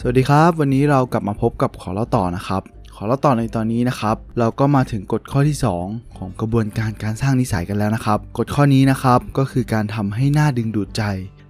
[0.00, 2.62] สวัสดีครับ วันนี้เรากลับมาพบกับขอเล่าต่อนะครับ
[2.94, 5.56] ขอเล่าต่อในตอนนี้นะครับ เราก็มาถึงกฎข้อที่
[5.86, 11.02] 2 ของกระบวนการการสร้างนิสัยกันแล้วนะครับ กฎข้อนี้นะครับก็คือการทำให้หน้าดึงดูดใจ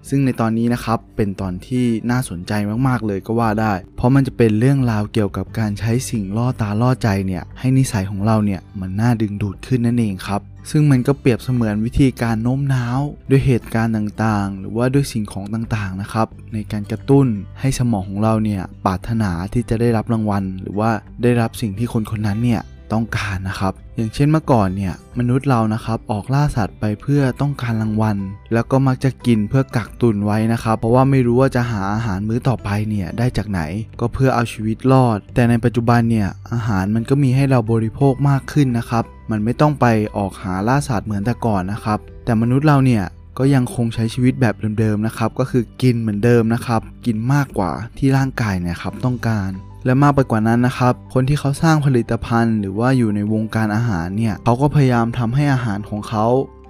[0.08, 2.52] ซึ่งในตอนนี้นะครับเป็นตอนที่น่าสนใจ
[2.88, 13.00] มากๆเลยก็ว่าได้ เพราะมันจะเป็นเรื่องราวเกี่ยวกับการใช้สิ่งล่อตาล่อใจเนี่ยให้นิสัยของเราเนี่ยมันน่าดึงดูดขึ้นนั่นเองครับซึ่งมันก็เปรียบเสมือนวิธีการโน้มน้าว
[13.30, 17.26] ด้วยเหตุการณ์ต่างๆ หรือว่าด้วยสิ่งของต่างๆนะครับ ในการกระตุ้น
[17.60, 20.90] ให้สมองของเราเนี่ยปรารถนาที่จะได้รับรางวัล หรือว่า
[21.22, 22.60] ได้รับสิ่งที่คนคนนั้นเนี่ย
[22.92, 28.16] ต้องการนะครับ อย่างเช่นเมื่อก่อนเนี่ยมนุษย์เรานะครับออกล่าสัตว์ไปเพื่อต้องการรางวัล
[28.52, 33.60] แล้วก็มักจะกินเพื่อกักตุนไว้นะครับ เพราะว่าไม่รู้ว่าจะหาอาหารมื้อต่อไปเนี่ยได้จากไหน
[34.00, 43.04] ก็เพื่อเอาชีวิตรอด แต่ในปัจจุบันเนี่ยอาหารมันก็มีให้เราบริโภคมากขึ้นนะครับ มันไม่ต้องไปออกหาล่าสัตว์เหมือนแต่ก่อนนะครับ แต่มนุษย์เราเนี่ย
[43.38, 49.50] ก็ยังคงใช้ชีวิตแบบเดิมๆนะครับ ก็คือกินเหมือนเดิมนะครับ กินมากกว่าที่ร่างกายเนี่ยครับต้องการ
[49.84, 56.26] และมากไปกว่านั้นนะครับ คนที่เขาสร้างผลิตภัณฑ์ หรือว่าอยู่ในวงการอาหารเนี่ยเขาก็พยายามทำให้อาหารของเขา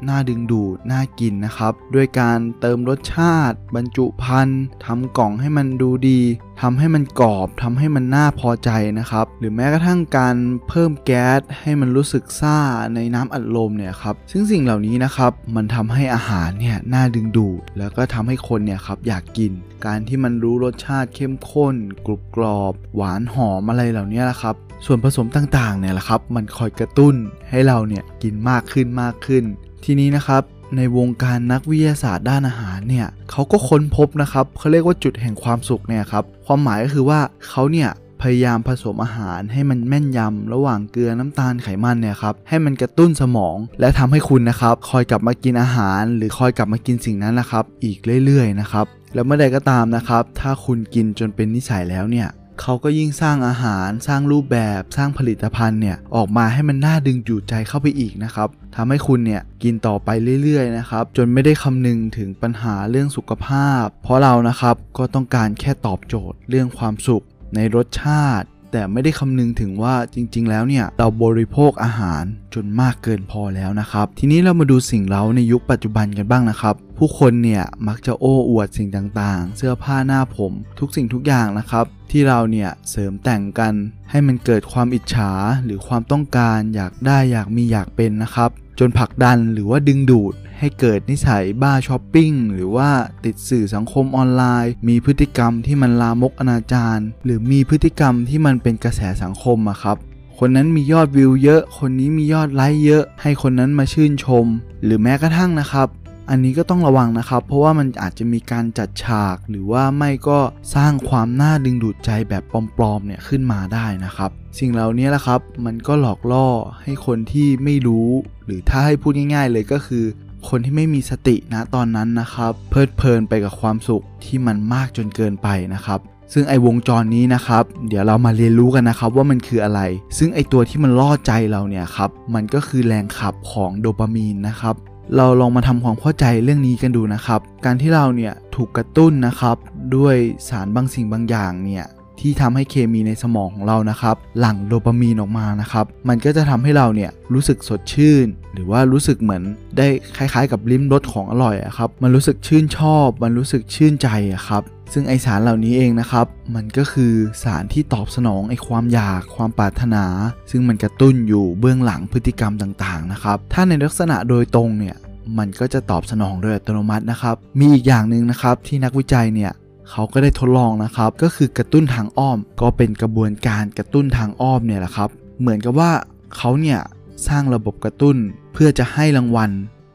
[0.08, 6.20] น่าดึงดูดน่ากินนะครับ ด้วยการเติมรสชาติ บรรจุภัณฑ์ทำกล่องให้มันดูดี
[6.62, 10.36] ทำให้มันกรอบทำให้มันน่าพอใจนะครับ หรือแม้กระทั่งการ
[10.68, 12.58] เพิ่มแก๊สให้มันรู้สึกซ่า
[12.94, 19.52] ในน้ำอัดลมเนี่ยครับ ซึ่งสิ่งเหล่านี้นะครับ มันทำให้อาหารเนี่ยน่าดึงดูดแล้วก็ทำให้คนเนี่ยครับอยากกิน
[19.86, 21.74] การที่มันรู้รสชาติเข้มข้น
[22.06, 27.14] กรุบกรอบ หวานหอมอะไรเหล่านี้แหละครับส่วนผสมต่างๆเนี่ยแหละครับ มันคอยกระตุ้น
[27.50, 29.44] ให้เราเนี่ยกินมากขึ้นมากขึ้น
[29.84, 30.42] ทีนี้นะครับ
[30.76, 37.90] ในวงการนักวิทยาศาสตร์ด้านอาหารเนี่ยเขาก็ค้นพบนะครับเขาเรียกว่าจุดแห่งความสุขเนี่ยครับความหมายก็คือว่าเขาเนี่ย
[38.22, 52.28] พยายามผสมอาหารให้มันแม่นยำระหว่างเกลือน้ำตาลไขมันเนี่ยครับให้มันกระตุ้นสมอง และทำให้คุณนะครับคอยกลับมากินอาหาร หรือคอยกลับมากินสิ่งนั้นนะครับ อีกเรื่อยๆนะครับแล้วเมื่อใดก็ตามนะครับ ถ้าคุณกินจนเป็นนิสัยแล้วเนี่ย
[52.60, 60.08] เขาก็ยิ่งสร้างอาหารสร้างรูปแบบสร้างผลิตภัณฑ์เนี่ยออกมาให้มันน่าดึงดูดใจเข้าไปอีกนะครับทำให้คุณเนี่ยกินต่อไป
[60.42, 67.24] เรื่อยๆนะครับจนไม่ได้คำนึงถึงปัญหาเรื่องสุขภาพ เพราะเรานะครับก็ต้องการแค่ตอบโจทย์เรื่องความสุข
[67.54, 72.22] ในรสชาติ แต่ไม่ได้คำนึงถึงว่าจริง ๆ แล้วเนี่ยเราบริโภคอาหาร
[72.54, 83.74] จนมากเกินพอแล้วนะครับ ทีนี้เรามาดูสิ่งเล้าในยุคปัจจุบันกันบ้างนะครับ ผู้คนเนี่ยมักจะโอ้อวดสิ่งต่างๆ เสื้อผ้าหน้าผม ทุกสิ่งทุกอย่างนะครับ ที่เราเนี่ยเสริมแต่งกัน
[84.10, 85.32] ให้มันเกิดความอิจฉา
[85.64, 92.90] หรือความต้องการอยากได้อยากมีอยากเป็นนะครับ จนผลักดันหรือว่าดึงดูดให้เกิดนิสัยบ้าช้อปปิ้งหรือว่า
[93.24, 99.96] ติดสื่อสังคมออนไลน์ มีพฤติกรรมที่มันลามกอนาจารหรือมีพฤติกรรมที่มันเป็นกระแสสังคมอะครับ
[100.38, 104.46] คนนั้นมียอดวิวเยอะ คนนี้มียอดไลค์เยอะ ให้คนนั้นมาชื่นชม
[104.84, 105.88] หรือแม้กระทั่งนะครับ
[106.30, 110.38] อันนี้ก็ต้องระวังนะครับ เพราะว่ามันอาจจะมีการจัดฉาก หรือว่าไม่ก็
[110.74, 112.42] สร้างความน่าดึงดูดใจแบบ
[112.76, 116.48] ปลอมๆเนี่ยขึ้นมาได้นะครับ สิ่งเหล่านี้แหละครับมันก็หลอกล่อ
[116.82, 118.08] ให้คนที่ไม่รู้
[118.44, 120.04] หรือถ้าให้พูดง่าย ๆ เลยก็คือ
[120.48, 126.00] คนที่ไม่มีสตินะตอนนั้นนะครับ เพลิดเพลินไปกับความสุขที่มันมากจนเกินไปนะครับ
[126.32, 129.80] ซึ่งไอ้วงจรนี้นะครับ เดี๋ยวเรามาเรียนรู้กันนะครับว่ามันคืออะไร
[130.18, 134.76] ซึ่งไอ้ตัวที่มันล่อใจเราเนี่ยครับ มันก็คือแรงขับของโดปามีนนะครับ
[135.16, 139.56] เราลองมาทำความเข้าใจเรื่องนี้กันดูนะครับ การที่เราเนี่ยถูกกระตุ้นนะครับ
[139.96, 140.16] ด้วย
[140.48, 141.84] สารบางสิ่งบางอย่างเนี่ย
[142.20, 149.42] ที่ทำให้เคมีในสมองของเรานะครับ หลั่งโดปามีนออกมานะครับ มันก็จะทำให้เราเนี่ยรู้สึกสดชื่น หรือว่ารู้สึกเหมือน
[149.76, 149.86] ได้
[150.16, 160.04] คล้ายๆ กับลิ้มรสของอร่อยอะครับมันรู้สึกชื่นชอบ มันรู้สึกชื่นใจอะครับซึ่งไอสารเหล่านี้เองนะครับ มันก็คือสารที่ตอบสนองไอความอยากความปรารถนา
[160.50, 164.96] ซึ่งมันกระตุ้นอยู่เบื้องหลังพฤติกรรมต่างๆนะครับถ้าในลักษณะโดยตรงเนี่ย
[165.38, 169.52] มันก็จะตอบสนองโดยอัตโนมัตินะครับ มีอีกอย่างหนึ่งนะครับที่นักวิจัยเนี่ย
[169.90, 175.10] เขาก็ได้ทดลองนะครับ ก็คือกระตุ้นทางอ้อม ก็เป็นกระบวนการกระตุ้นทางอ้อมเนี่ยแหละครับ
[175.40, 175.90] เหมือนกับว่า
[176.36, 176.80] เขาเนี่ย
[177.26, 178.16] สร้างระบบกระตุ้น
[178.52, 179.50] เพื่อจะให้รางวัล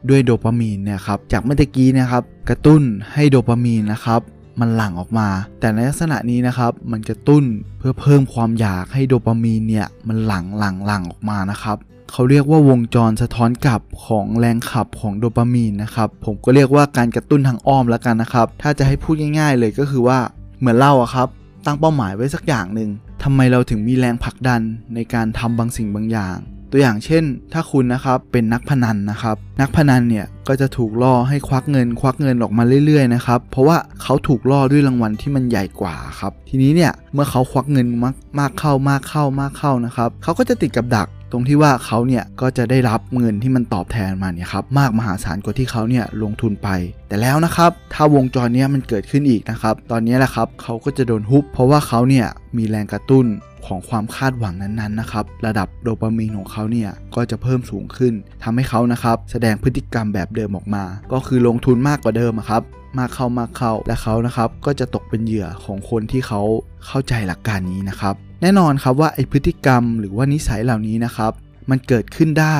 [0.08, 4.20] ด้วยโดปามีนเนี่ยครับจากเมื่อกี้นะครับกระตุ้นให้โดปามีนนะครับ
[4.60, 5.28] มันหลั่งออกมา
[5.60, 7.44] แต่ในลักษณะนี้นะครับ มันกระตุ้น
[7.78, 11.76] เพื่อเพิ่มความอยากให้โดปามีนเนี่ยมันหลั่งหลั่งหลั่งออกมานะครับ
[12.12, 20.18] เขาเรียกว่าวงจรสะท้อนกลับของแรงขับของโดปามีนนะครับ ผมก็เรียกว่าการกระตุ้นทางอ้อมแล้วกันนะครับ ถ้าจะให้พูดง่าย ๆ เลยก็คือว่า
[20.58, 21.28] เหมือนเราอะครับ
[21.66, 22.90] ตั้งเป้าหมายไว้สักอย่างหนึ่ง
[23.22, 24.60] ทำไมเราถึงมีแรงผลักดัน
[24.94, 26.36] ในการทำบางสิ่งบางอย่าง
[26.76, 46.68] ตัวอย่างเช่น ถ้าคุณนะครับเป็นนักพนันนะครับ นักพนันเนี่ยก็จะถูกล่อให้ควักเงิน ควักเงินออกมาเรื่อยๆนะครับเพราะว่าเขาถูกล่อด้วยรางวัลที่มันใหญ่กว่าครับ ทีนี้เนี่ยเมื่อเขาควักเงินมากมากเข้ามากเข้ามากเข้านะครับเขาก็จะติดกับดัก ตรงที่ว่าเขาเนี่ยก็จะได้รับเงินที่มันตอบแทนมาเนี่ยครับมากมหาศาลกว่าที่เขาเนี่ยลงทุนไป
[47.08, 52.26] แต่แล้วนะครับถ้าวงจรเนี้ยมันเกิดขึ้นอีกนะครับตอนนี้แหละครับเขาก็จะโดนฮุบเพราะว่าเขาเนี่ย
[52.56, 53.26] มีแรงกระตุ้น
[53.66, 58.12] ของความคาดหวังนั้นๆนะครับระดับโดปามีนของเขาเนี่ยก็จะเพิ่มสูงขึ้น
[58.42, 62.62] ทำให้เขานะครับแสดงพฤติกรรมแบบเดิมออกมา ก็คือลงทุนมากกว่าเดิมครับ
[62.98, 66.40] มากเข้ามากเข้าและเขานะครับก็จะตกเป็นเหยื่อของคนที่เขา
[66.86, 71.32] เข้าใจหลักการนี้นะครับ แน่นอนครับว่าไอพฤติกรรมหรือว่านิสัยเหล่านี้นะครับ
[71.70, 72.58] มันเกิดขึ้นได้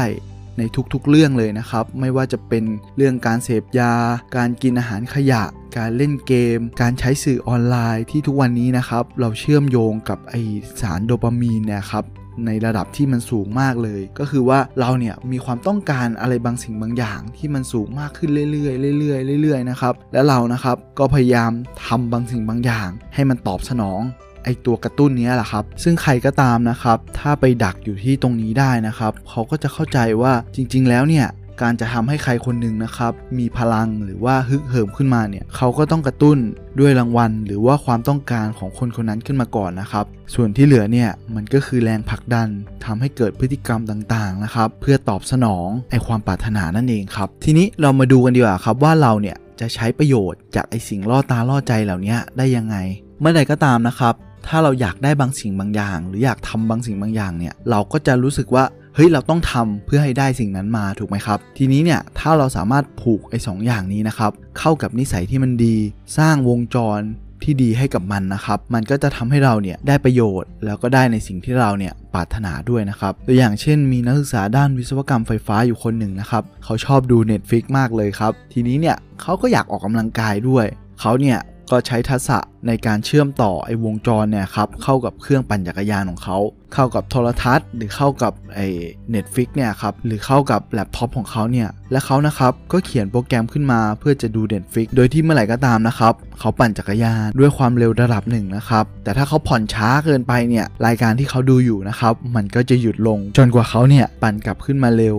[0.59, 0.62] ใน
[0.93, 2.65] ทุกๆเรื่องเลยนะครับ ไม่ว่าจะเป็น
[2.97, 3.94] เรื่องการเสพยา
[4.37, 5.44] การกินอาหารขยะ
[5.76, 10.35] การเล่นเกม การใช้สื่อออนไลน์ที่ทุกวันนี้นะครับ เราเชื่อมโยงกับไอ
[10.81, 12.05] สารโดปามีนเนี่ยครับ
[12.47, 21.53] ในระดับที่มันสูงมากเลย ก็คือว่าเราเนี่ยมีความต้องการอะไรบางสิ่งบางอย่าง ที่มันสูงมากขึ้นเรื่อยๆเรื่อยๆเรื่อยๆนะครับและเรานะครับก็พยายาม
[21.87, 24.00] ทำบางสิ่งบางอย่าง ให้มันตอบสนอง
[24.44, 31.26] ไอตัวกระตุ้นนี้แหละครับ ซึ่งใครก็ตามนะครับ ถ้าไปดักอยู่ที่ตรงนี้ได้นะครับ เขาก็จะเข้าใจว่าจริง ๆ แล้วเนี่ย
[31.62, 36.38] การจะทำให้ใครคนหนึ่งนะครับ มีพลังหรือว่าฮึกเหิมขึ้นมาเนี่ยเขาก็ต้องกระตุ้น
[36.81, 40.05] ด้วยรางวัล หรือว่าความต้องการของคนคนนั้นขึ้นมาก่อนนะครับ
[40.35, 42.49] ส่วนที่เหลือเนี่ยมันก็คือแรงผลักดัน
[42.85, 52.76] ทำให้เกิดพฤติกรรมต่างๆนะครับ เพื่อตอบสนองไอความปรารถนานั่นเองครับ ทีนี้เรามาดูกันดีกว่าครับว่าเราเนี่ยจะใช้ประโยชน์จากไอสิ่งล่อตาล่อใจเหล่านี้ได้ยังไง
[53.20, 54.14] เมื่อใดก็ตามนะครับ
[54.49, 58.64] ถ้าเราอยากได้บางสิ่งบางอย่าง หรืออยากทำบางสิ่งบางอย่างเนี่ยเราก็จะรู้สึกว่า
[58.94, 65.76] เฮ้ยเราต้องทำเพื่อให้ได้สิ่งนั้นมาถูกไหมครับ ทีนี้เนี่ยถ้าเราสามารถผูกไอ้สองอย่างนี้นะครับเข้ากับนิสัยที่มันดี
[66.19, 67.00] สร้างวงจร
[67.43, 80.67] ที่ดีให้กับมันนะครับ มันก็จะทำให้เราเนี่ยได้ประโยชน์ แล้วก็ได้ในสิ่งที่เราเนี่ยปรารถนาด้วยนะครับ ตัวอย่างเช่น มีนักศึกษาด้านวิศวกรรมไฟฟ้าอยู่คนหนึ่งนะครับ เขาชอบดู Netflix มากเลยครับ ทีนี้เนี่ยเขาก็อยากออกกำลังกายด้วย
[81.00, 81.38] เขาเนี่ย
[81.71, 86.39] ก็ใช้ทักษะในการเชื่อมต่อไอ้วงจรเนี่ยครับเข้ากับเครื่องปั่นจักรยานของเขา
[86.75, 88.67] เข้ากับโทรทัศน์ หรือเข้ากับไอ้
[89.11, 105.17] Netflix เนี่ยครับหรือเข้ากับแล็ปท็อปของเขาเนี่ยและเขานะครับก็เขียนโปรแกรมขึ้นมาเพื่อจะดู Netflix โดยที่เมื่อไหร่ก็ตามนะครับเขาปั่นจักรยานด้วยความเร็วระดับหนึ่งนะครับแต่ถ้าเขาผ่อนช้าเกินไปเนี่ยรายการที่เขาดูอยู่นะครับมันก็จะหยุดลงจนกว่าเขาเนี่ยปั่นกลับขึ้นมาเร็ว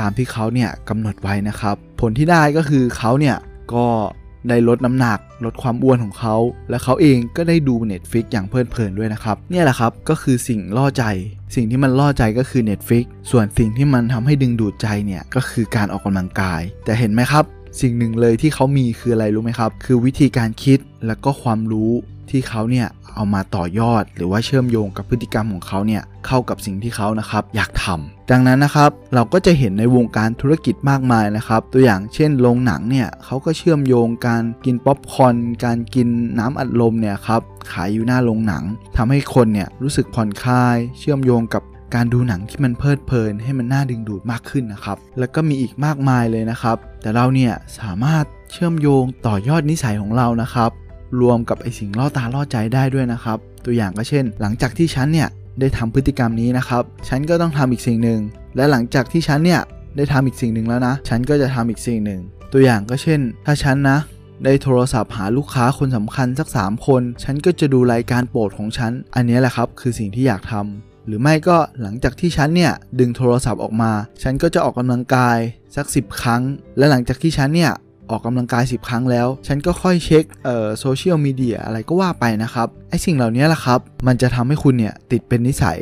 [0.00, 3.36] ตามที่เขาเนี่ยกำหนดไว้นะครับผลที่ได้ก็คือเขาเนี่ย
[3.74, 3.86] ก็
[4.48, 6.36] ได้ลดน้ำหนัก ลดความอ้วนของเขา
[6.70, 11.04] และเขาเองก็ได้ดู Netflix อย่างเพลิดเพลินด้วยนะครับเนี่ยแหละครับก็คือสิ่งล่อใจ
[11.54, 17.44] สิ่งที่มันล่อใจก็คือ Netflix ส่วนสิ่งที่มันทำให้ดึงดูดใจเนี่ยก็คือการออกกำลังกาย แต่เห็นไหมครับ
[17.80, 21.92] สิ่งหนึ่งเลยที่เขามีคืออะไรรู้ไหมครับ คือวิธีการคิดและก็ความรู้
[22.30, 35.34] ที่เขาเนี่ย เอามาต่อยอด หรือว่าเชื่อมโยงกับพฤติกรรมของเขาเนี่ยเข้ากับสิ่งที่เขานะครับอยากทำดังนั้นนะครับเราก็จะเห็นในวงการธุรกิจมากมายนะครับ ตัวอย่างเช่นโรงหนังเนี่ยเขาก็เชื่อมโยงการกินป๊อปคอร์น
[35.64, 36.08] การกิน
[36.38, 37.40] น้ำอัดลมเนี่ยครับ
[37.72, 38.64] ขายอยู่หน้าโรงหนัง
[38.96, 41.62] ทำให้คนเนี่ยรู้สึกผ่อนคลาย เชื่อมโยงกับ
[41.94, 50.70] การดูหนังที่มันเพลิดเพลินให้มันน่าดึงดูดมากขึ้นนะครับ แล้วก็มีอีกมากมายเลยนะครับ แต่เราเนี่ยสามารถเชื่อมโยงต่อยอดนิสัยของเรานะครับ
[51.20, 55.28] รวมกับไอสิ่งล่อตาล่อใจได้ด้วยนะครับ ตัวอย่างก็เช่น หลังจากที่ฉันเนี่ย
[55.60, 58.20] ได้ทำพฤติกรรมนี้นะครับ ฉันก็ต้องทำอีกสิ่งหนึ่ง
[58.56, 59.60] และหลังจากที่ฉันเนี่ย
[59.96, 62.20] ได้ทำอีกสิ่งหนึ่งแล้วนะ ฉันก็จะทำอีกสิ่งหนึ่ง
[62.52, 63.98] ตัวอย่างก็เช่น ถ้าฉันนะ
[64.44, 73.92] ได้โทรศัพท์หาลูกค้าคนสำคัญสัก 3 คน ฉันก็จะดูรายการโปรดของฉัน อันนี้แหละครับคือสิ่งที่อยากทำหรือไม่ก็หลังจากที่ฉันเนี่ยดึงโทรศัพท์ออกมา
[74.22, 75.38] ฉันก็จะออกกำลังกาย
[75.76, 76.42] สัก 10 ครั้ง
[76.78, 77.72] และหลังจากที่ฉันเนี่ย
[78.10, 85.78] ออกกำลังกาย 10 ครั้งแล้ว ฉันก็ค่อยเช็คเอ่อโซเชียลมีเดียอะไรก็ว่าไปนะครับไอสิ่งเหล่านี้แหละครับ มันจะทำให้คุณเนี่ยติดเป็นนิสัย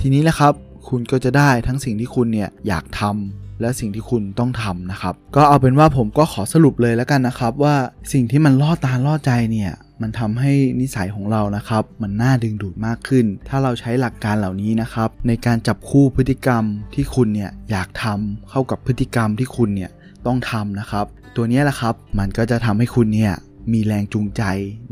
[0.00, 0.52] ทีนี้แหละครับ
[0.88, 7.76] คุณก็จะได้ทั้งสิ่งที่คุณเนี่ยอยากทำและสิ่งที่คุณต้องทำนะครับ ก็เอาเป็นว่าผมก็ขอสรุปเลยแล้วกันนะครับ ว่า
[8.12, 9.72] สิ่งที่มันล่อตาล่อใจเนี่ย
[10.02, 16.64] มันทำให้นิสัยของเรานะครับ มันน่าดึงดูดมากขึ้น ถ้าเราใช้หลักการเหล่านี้นะครับ ในการจับคู่พฤติกรรม
[16.94, 19.90] ที่คุณเนี่ยอยากทำเข้ากับพฤติกรรมที่คุณเนี่ย
[20.26, 21.06] ต้องทำนะครับ
[21.40, 23.34] ตัวนี้แหละครับ มันก็จะทำให้คุณเนี่ย
[23.72, 24.42] มีแรงจูงใจ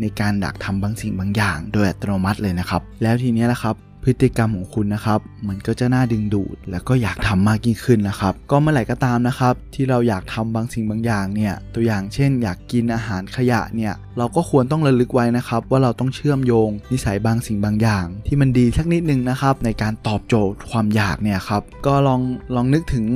[0.00, 3.74] ในการดักทำบางสิ่งบางอย่าง โดยอัตโนมัติเลยนะครับ แล้วทีนี้แหละครับ
[4.04, 22.20] พฤติกรรมของคุณนะครับ มันก็จะน่าดึงดูด แล้วก็อยากทำมากยิ่งขึ้นนะครับ ก็เมื่อไหร่ก็ตามนะครับ ที่เราอยากทำบางสิ่งบางอย่างเนี่ย ตัวอย่างเช่น อยากกินอาหารขยะเนี่ย เราก็ควรต้องระลึกไว้นะครับ ว่าเราต้องเชื่อมโยง นิสัยบางสิ่งบางอย่าง ที่มันดีสักนิดนึงนะครับ ในการตอบโจทย์ความอยากเนี่ยครับ ก็ลอง
[22.54, 23.06] ลองนึกถึง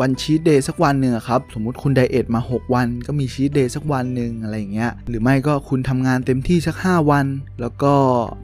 [0.00, 7.10] วัน cheat day สักวันหนึ่งครับ สมมุติคุณ diet มา 6 วัน ก็มี cheat day สักวันหนึ่งอะไรอย่างเงี้ย หรือไม่ก็คุณทำงานเต็มที่สัก 5
[7.10, 7.26] วัน
[7.60, 7.92] แล้วก็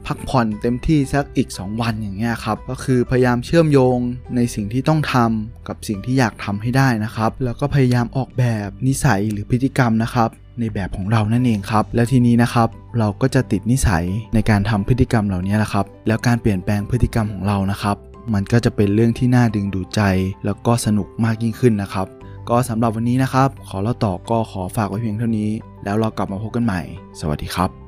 [0.07, 3.97] พักผ่อนเต็มที่สักอีก 2 วันอย่างเงี้ยครับ ก็คือพยายามเชื่อมโยง
[4.35, 10.29] ในสิ่งที่ต้องทำกับสิ่งที่อยากทำให้ได้นะครับ แล้วก็พยายามออกแบบนิสัยหรือพฤติกรรมนะครับ
[10.59, 12.67] ในแบบของเรานั่นเองครับ แล้วทีนี้นะครับ
[12.99, 17.97] เราก็จะติดนิสัยในการทำพฤติกรรมเหล่านี้แหละครับ แล้วการเปลี่ยนแปลงพฤติกรรมของเรานะครับ
[18.33, 20.01] มันก็จะเป็นเรื่องที่น่าดึงดูดใจ
[20.45, 22.07] แล้วก็สนุกมากยิ่งขึ้นนะครับ
[22.49, 25.49] ก็สำหรับวันนี้นะครับ ขอเล่าต่อก็ขอฝากไว้เพียงเท่านี้
[25.83, 26.81] แล้วเรากลับมาพบกันใหม่
[27.19, 27.80] สวัสดีครับ